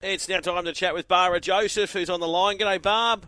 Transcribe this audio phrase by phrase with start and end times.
[0.00, 2.56] It's now time to chat with Barbara Joseph, who's on the line.
[2.56, 3.26] G'day, Barb.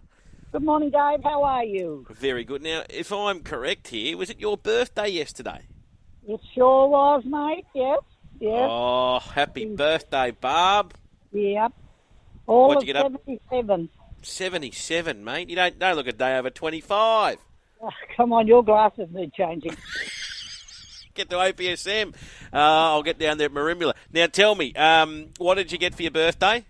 [0.52, 1.20] Good morning, Dave.
[1.24, 2.06] How are you?
[2.10, 2.62] Very good.
[2.62, 5.62] Now, if I'm correct here, was it your birthday yesterday?
[6.28, 7.66] It sure was, mate.
[7.74, 7.98] Yes.
[8.38, 8.68] Yes.
[8.70, 10.94] Oh, happy birthday, Barb.
[11.32, 11.72] Yep.
[12.46, 13.88] All What'd of you get up- 77.
[14.22, 15.50] 77, mate.
[15.50, 17.38] You don't, don't look a day over 25.
[17.82, 19.76] Oh, come on, your glasses need changing.
[21.14, 22.14] Get to OPSM.
[22.52, 23.94] Uh, I'll get down there at Merimbula.
[24.12, 26.64] Now, tell me, um, what did you get for your birthday?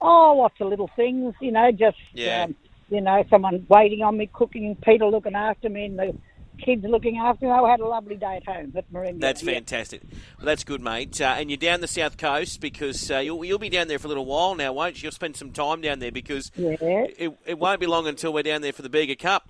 [0.00, 2.44] Oh, lots of little things, you know, just, Yeah.
[2.44, 2.54] um,
[2.90, 6.16] you know, someone waiting on me, cooking, Peter looking after me, and the
[6.62, 7.50] kids looking after me.
[7.50, 9.20] I had a lovely day at home at Marimba.
[9.20, 9.54] That's yeah.
[9.54, 10.02] fantastic.
[10.38, 11.20] Well, that's good, mate.
[11.20, 14.06] Uh, and you're down the south coast because uh, you'll, you'll be down there for
[14.06, 15.04] a little while now, won't you?
[15.04, 16.76] You'll spend some time down there because Yeah.
[16.80, 19.48] it, it won't be long until we're down there for the Bega Cup.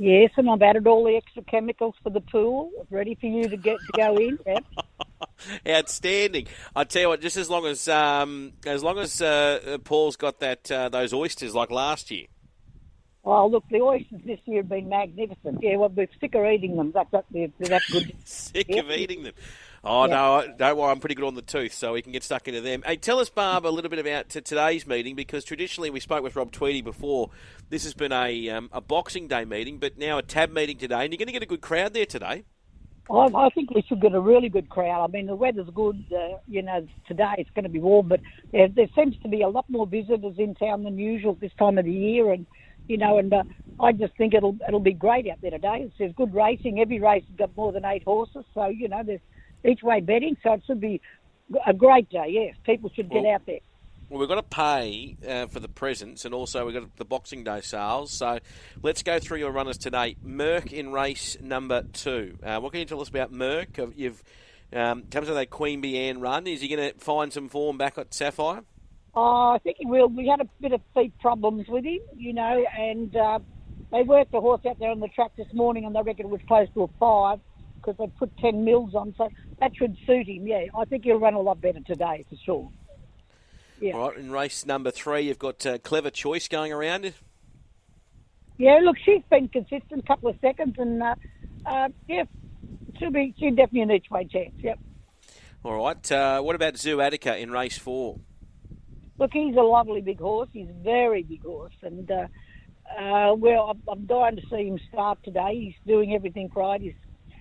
[0.00, 3.56] Yes, and I've added all the extra chemicals for the pool, ready for you to
[3.56, 4.38] get to go in.
[4.46, 4.64] Yep.
[5.68, 6.46] Outstanding.
[6.76, 10.38] I tell you what, just as long as um, as long as uh, Paul's got
[10.40, 12.26] that uh, those oysters like last year.
[13.24, 15.58] Oh, look, the oysters this year have been magnificent.
[15.62, 16.92] Yeah, well, we're sick of eating them.
[16.92, 18.14] That, that, they're, that good.
[18.24, 18.80] Sick Yeah.
[18.80, 19.34] of eating them.
[19.84, 20.14] Oh Yeah.
[20.46, 20.90] no, don't worry.
[20.90, 22.82] I'm pretty good on the tooth, so we can get stuck into them.
[22.84, 26.22] Hey, tell us, Barb, a little bit about t- today's meeting because traditionally we spoke
[26.22, 27.30] with Rob Tweedy before.
[27.70, 31.04] This has been a um, a Boxing Day meeting, but now a tab meeting today,
[31.04, 32.44] and you're going to get a good crowd there today.
[33.10, 35.02] I, I think we should get a really good crowd.
[35.02, 36.04] I mean, the weather's good.
[36.12, 38.20] Uh, you know, today it's going to be warm, but
[38.52, 41.78] there, there seems to be a lot more visitors in town than usual this time
[41.78, 42.46] of the year, and
[42.88, 43.44] you know, and uh,
[43.80, 45.82] I just think it'll it'll be great out there today.
[45.82, 46.80] It's, there's good racing.
[46.80, 49.20] Every race has got more than eight horses, so you know, there's
[49.64, 51.00] each way betting, so it should be
[51.66, 52.26] a great day.
[52.28, 53.60] Yes, people should get Well- out there.
[54.10, 57.44] Well, we've got to pay uh, for the presents, and also we've got the Boxing
[57.44, 58.10] Day sales.
[58.10, 58.38] So
[58.82, 60.16] let's go through your runners today.
[60.24, 62.38] Merck in race number two.
[62.42, 63.92] Uh, what can you tell us about Merck?
[63.94, 64.22] You've
[64.72, 66.46] um, comes with a Queanbeyan run.
[66.46, 68.62] Is he going to find some form back at Sapphire?
[69.14, 70.08] Oh, I think he will.
[70.08, 73.40] We had a bit of feet problems with him, you know, and uh,
[73.92, 76.30] they worked the horse out there on the track this morning, and they reckon it
[76.30, 77.40] was close to a five
[77.80, 79.28] because they put ten mils on, so
[79.60, 80.46] that should suit him.
[80.46, 82.70] Yeah, I think he'll run a lot better today for sure.
[83.80, 83.92] Yeah.
[83.92, 87.14] All right, in race number three, you've got uh, Clever Choice going around.
[88.58, 91.14] Yeah, look, she's been consistent, a couple of seconds, and uh,
[91.64, 92.24] uh, yeah,
[92.98, 94.54] she'll be she'll definitely an each way chance.
[94.58, 94.78] Yep.
[95.64, 98.18] All right, uh, what about Zoo Attica in race four?
[99.18, 100.48] Look, he's a lovely big horse.
[100.52, 102.26] He's a very big horse, and uh,
[102.98, 105.54] uh, well, I'm, I'm dying to see him start today.
[105.54, 106.80] He's doing everything right.
[106.80, 106.94] He's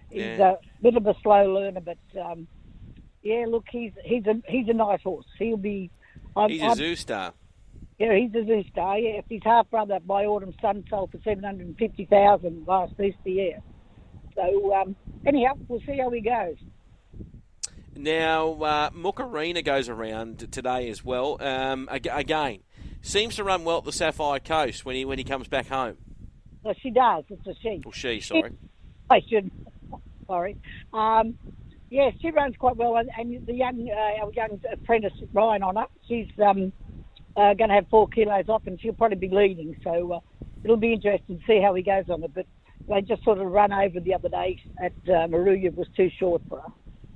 [0.10, 0.52] he's Yeah.
[0.54, 2.48] a bit of a slow learner, but um,
[3.24, 5.26] yeah, look, he's he's a he's a nice horse.
[5.40, 5.90] He'll be.
[6.36, 7.34] I'm, He's a I'm- Zoo Star.
[8.00, 9.00] Yeah, he's a zoo star.
[9.00, 12.68] Yeah, if his half brother by Autumn Sun sold for seven hundred and fifty thousand
[12.68, 13.58] last Easter, yeah.
[14.36, 16.58] So um, anyhow, we'll see how he goes.
[17.96, 21.42] Now, uh, Mukarina goes around today as well.
[21.42, 22.60] Um, again,
[23.02, 25.98] seems to run well at the Sapphire Coast when he when he comes back home.
[26.62, 27.24] Well, she does.
[27.30, 27.82] It's a she.
[27.84, 28.52] Well, she, sorry.
[29.10, 29.50] I should.
[30.28, 30.58] Sorry.
[30.94, 31.36] Um,
[31.90, 35.76] yeah, she runs quite well, and, and the young uh, our young apprentice Ryan on
[35.78, 36.74] her, she's um,
[37.36, 39.76] uh, going to have four kilos off, and she'll probably be leading.
[39.84, 40.20] So uh,
[40.64, 42.34] it'll be interesting to see how he goes on it.
[42.34, 42.46] But
[42.90, 46.42] they just sort of run over the other day at uh, Moruya was too short
[46.50, 46.72] for her.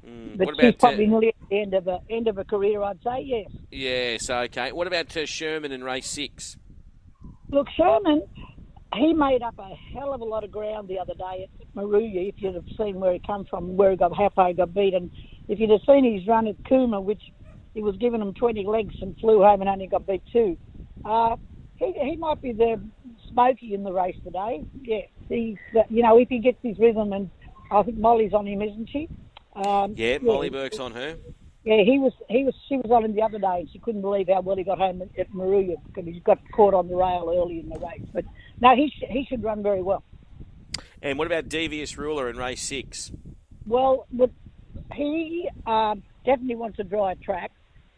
[0.07, 2.45] Mm, But she's about probably uh, nearly at the end of a end of a
[2.45, 3.21] career, I'd say.
[3.23, 3.51] Yes.
[3.71, 4.29] yes?
[4.29, 4.71] Okay.
[4.71, 6.57] What about uh, Sherman in race six?
[7.49, 8.23] Look, Sherman,
[8.95, 12.29] he made up a hell of a lot of ground the other day at Moruya.
[12.29, 14.73] If you'd have seen where he come from, where he got, how far he got
[14.73, 15.11] beaten.
[15.47, 17.21] If you'd have seen his run at Cooma, which
[17.73, 20.57] he was giving him 20 lengths and flew home and only got beat two.
[21.05, 21.35] Uh,
[21.77, 22.81] he, he might be the
[23.31, 24.63] smoky in the race today.
[24.81, 27.29] Yeah, he's uh, you know if he gets his rhythm and
[27.71, 29.07] I think Molly's on him, isn't she?
[29.55, 31.17] Um, Yeah, Molly Burke's on her.
[31.63, 32.13] Yeah, he was.
[32.27, 32.55] He was.
[32.67, 34.79] She was on him the other day, and she couldn't believe how well he got
[34.79, 38.01] home at, Moruya because he got caught on the rail early in the race.
[38.13, 38.25] But
[38.59, 40.03] no, he sh- he should run very well.
[41.03, 43.11] And what about Devious Ruler in race six?
[43.67, 44.31] Well, with,
[44.93, 47.51] he um, definitely wants a dry track,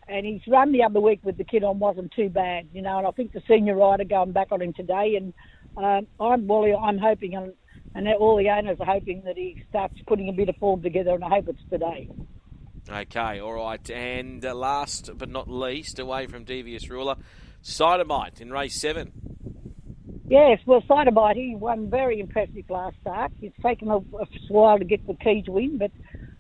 [0.10, 2.98] and he's run the other week with the kid on wasn't too bad, you know.
[2.98, 5.34] And I think the senior rider going back on him today, and
[5.78, 7.54] um, I'm well, I'm hoping, and,
[7.96, 11.12] and all the owners are hoping that he starts putting a bit of form together,
[11.12, 12.10] and I hope it's today.
[12.92, 13.90] Okay, all right.
[13.90, 17.16] And uh, last but not least, away from Devious Ruler,
[17.64, 19.12] Cytomite in race seven.
[20.28, 23.32] Yes, well, Cytomite, he won very impressive last start.
[23.42, 25.92] It's taken a, a while to get the key to win, but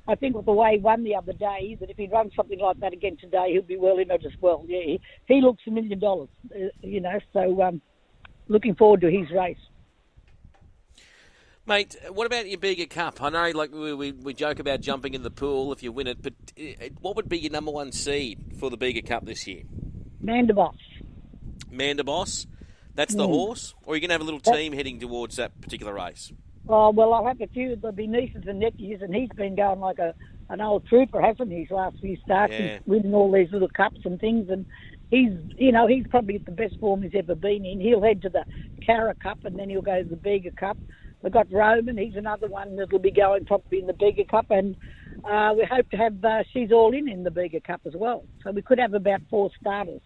[0.07, 2.59] I think with the way he won the other day, that if he runs something
[2.59, 4.65] like that again today, he'll be well in it as well.
[4.67, 7.81] Yeah, he, he looks a million dollars, uh, you know, so um,
[8.47, 9.57] looking forward to his race.
[11.65, 13.21] Mate, what about your Bega Cup?
[13.21, 16.07] I know, like we, we, we joke about jumping in the pool if you win
[16.07, 19.47] it, but uh, what would be your number one seed for the Bega Cup this
[19.47, 19.63] year?
[20.21, 20.73] Mandibos.
[21.71, 22.47] Mandibos,
[22.95, 23.31] that's the Mm.
[23.31, 26.33] horse, or are you going to have a little team heading towards that particular race?
[26.67, 27.77] Oh, well, I'll have a few.
[27.77, 30.13] There'll be nieces and nephews, and he's been going like a
[30.49, 31.61] an old trooper, hasn't he?
[31.61, 32.73] His last few starts, Yeah.
[32.79, 34.65] he's winning all these little cups and things, and
[35.09, 37.79] he's, you know, he's probably at the best form he's ever been in.
[37.79, 38.43] He'll head to the
[38.85, 40.77] Cara Cup, and then he'll go to the Bega Cup.
[41.23, 41.97] We've got Roman.
[41.97, 44.75] He's another one that'll be going probably in the Bega Cup, and
[45.23, 48.25] uh, we hope to have uh, she's all in in the Bega Cup as well.
[48.43, 50.01] So we could have about four starters,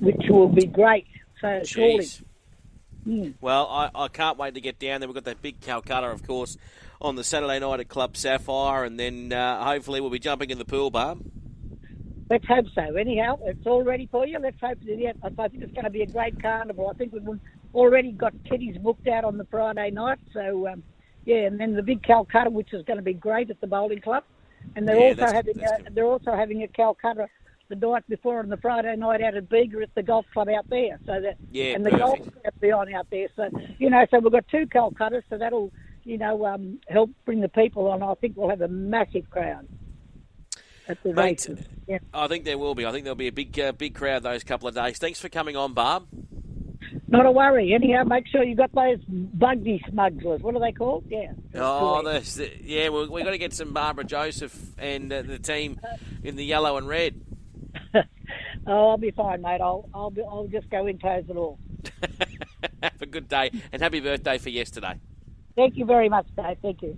[0.00, 1.06] which will be great.
[1.42, 2.08] So surely.
[3.06, 3.34] Mm.
[3.40, 5.08] Well, I, I can't wait to get down there.
[5.08, 6.56] We've got that big Calcutta, of course,
[7.00, 10.58] on the Saturday night at Club Sapphire, and then uh, hopefully we'll be jumping in
[10.58, 11.16] the pool, bar.
[12.30, 12.96] Let's hope so.
[12.96, 14.38] Anyhow, it's all ready for you.
[14.38, 16.88] Let's hope that yeah, I think it's going to be a great carnival.
[16.88, 17.40] I think we've
[17.74, 20.18] already got Teddy's booked out on the Friday night.
[20.32, 20.82] So um,
[21.24, 24.00] yeah, and then the big Calcutta, which is going to be great at the bowling
[24.00, 24.24] club,
[24.76, 25.94] and they're Yeah, also having a, good.
[25.94, 27.28] they're also having a Calcutta
[27.68, 30.68] the night before on the Friday night out at Bega at the golf club out
[30.70, 30.98] there.
[31.06, 32.06] So that Yeah, and the perfect.
[32.06, 33.28] golf club be on out there.
[33.36, 35.70] So you know, so we've got two Calcuttas, so that'll
[36.04, 38.02] you know um, help bring the people on.
[38.02, 39.68] I think we'll have a massive crowd
[40.88, 41.46] at the Mate.
[41.86, 41.98] Yeah.
[42.14, 42.86] I think there will be.
[42.86, 44.98] I think there'll be a big, uh, big crowd those couple of days.
[44.98, 46.06] Thanks for coming on, Barb.
[47.10, 47.74] Not a worry.
[47.74, 48.98] Anyhow, make sure you got those
[49.36, 50.42] budgie smugglers.
[50.42, 51.04] What are they called?
[51.08, 51.32] Yeah.
[51.56, 52.02] Oh,
[52.62, 55.80] yeah, we've we got to get some Barbara Joseph and uh, the team
[56.22, 57.20] in the yellow and red.
[57.94, 59.60] oh, I'll be fine, mate.
[59.60, 61.58] I'll I'll be, I'll just go in toes and all.
[62.82, 64.94] Have a good day and happy birthday for yesterday.
[65.56, 66.58] Thank you very much, Dave.
[66.62, 66.96] Thank you.